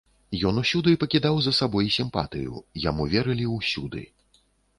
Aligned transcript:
Ён 0.49 0.55
усюды 0.61 0.93
пакідаў 1.03 1.35
за 1.47 1.53
сабой 1.59 1.91
сімпатыю, 1.97 2.63
яму 2.89 3.03
верылі 3.13 3.45
ўсюды. 3.57 4.01